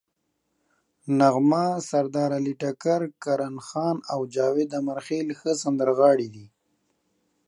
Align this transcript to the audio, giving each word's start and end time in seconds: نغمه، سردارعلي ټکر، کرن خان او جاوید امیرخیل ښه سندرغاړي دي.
نغمه، 1.19 1.65
سردارعلي 1.89 2.53
ټکر، 2.61 3.01
کرن 3.23 3.55
خان 3.67 3.97
او 4.13 4.19
جاوید 4.35 4.71
امیرخیل 4.79 5.27
ښه 5.39 5.51
سندرغاړي 5.61 6.27
دي. 6.35 6.47